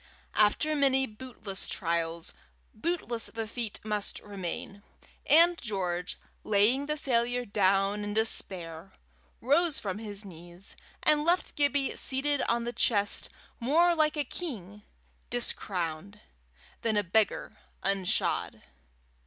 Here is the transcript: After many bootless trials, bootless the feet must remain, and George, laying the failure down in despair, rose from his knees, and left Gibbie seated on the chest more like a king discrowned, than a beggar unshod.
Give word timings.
After 0.33 0.75
many 0.75 1.05
bootless 1.05 1.69
trials, 1.69 2.33
bootless 2.73 3.27
the 3.27 3.47
feet 3.47 3.79
must 3.83 4.19
remain, 4.21 4.81
and 5.27 5.61
George, 5.61 6.17
laying 6.43 6.87
the 6.87 6.97
failure 6.97 7.45
down 7.45 8.03
in 8.03 8.15
despair, 8.15 8.93
rose 9.41 9.79
from 9.79 9.99
his 9.99 10.25
knees, 10.25 10.75
and 11.03 11.23
left 11.23 11.55
Gibbie 11.55 11.95
seated 11.97 12.41
on 12.49 12.63
the 12.63 12.73
chest 12.73 13.29
more 13.59 13.93
like 13.93 14.17
a 14.17 14.23
king 14.23 14.81
discrowned, 15.29 16.19
than 16.81 16.97
a 16.97 17.03
beggar 17.03 17.55
unshod. 17.83 18.63